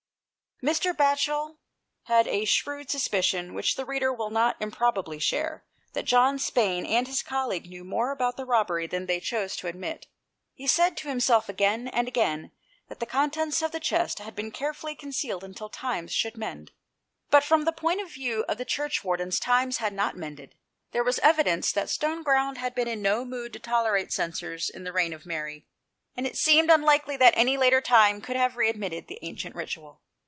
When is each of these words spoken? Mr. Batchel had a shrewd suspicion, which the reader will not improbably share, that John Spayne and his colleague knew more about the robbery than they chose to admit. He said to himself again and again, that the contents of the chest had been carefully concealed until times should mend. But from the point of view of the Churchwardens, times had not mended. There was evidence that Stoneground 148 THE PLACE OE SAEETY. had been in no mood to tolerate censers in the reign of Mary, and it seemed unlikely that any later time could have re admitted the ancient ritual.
Mr. 0.63 0.93
Batchel 0.95 1.57
had 2.03 2.27
a 2.27 2.45
shrewd 2.45 2.87
suspicion, 2.87 3.55
which 3.55 3.73
the 3.73 3.83
reader 3.83 4.13
will 4.13 4.29
not 4.29 4.55
improbably 4.61 5.17
share, 5.17 5.65
that 5.93 6.05
John 6.05 6.37
Spayne 6.37 6.85
and 6.85 7.07
his 7.07 7.23
colleague 7.23 7.65
knew 7.67 7.83
more 7.83 8.11
about 8.11 8.37
the 8.37 8.45
robbery 8.45 8.85
than 8.85 9.07
they 9.07 9.19
chose 9.19 9.55
to 9.55 9.65
admit. 9.67 10.05
He 10.53 10.67
said 10.67 10.95
to 10.97 11.07
himself 11.07 11.49
again 11.49 11.87
and 11.87 12.07
again, 12.07 12.51
that 12.89 12.99
the 12.99 13.07
contents 13.07 13.63
of 13.63 13.71
the 13.71 13.79
chest 13.79 14.19
had 14.19 14.35
been 14.35 14.51
carefully 14.51 14.93
concealed 14.95 15.43
until 15.43 15.67
times 15.67 16.13
should 16.13 16.37
mend. 16.37 16.69
But 17.31 17.43
from 17.43 17.65
the 17.65 17.71
point 17.71 17.99
of 17.99 18.13
view 18.13 18.45
of 18.47 18.59
the 18.59 18.63
Churchwardens, 18.65 19.39
times 19.39 19.77
had 19.77 19.93
not 19.93 20.15
mended. 20.15 20.53
There 20.91 21.03
was 21.03 21.17
evidence 21.23 21.71
that 21.71 21.87
Stoneground 21.89 22.53
148 22.53 22.53
THE 22.53 22.59
PLACE 22.59 22.59
OE 22.59 22.61
SAEETY. 22.61 22.61
had 22.61 22.75
been 22.75 22.87
in 22.87 23.01
no 23.01 23.25
mood 23.25 23.53
to 23.53 23.59
tolerate 23.59 24.13
censers 24.13 24.69
in 24.69 24.83
the 24.83 24.93
reign 24.93 25.13
of 25.13 25.25
Mary, 25.25 25.65
and 26.15 26.27
it 26.27 26.37
seemed 26.37 26.69
unlikely 26.69 27.17
that 27.17 27.33
any 27.35 27.57
later 27.57 27.81
time 27.81 28.21
could 28.21 28.35
have 28.35 28.55
re 28.57 28.69
admitted 28.69 29.07
the 29.07 29.17
ancient 29.23 29.55
ritual. 29.55 30.03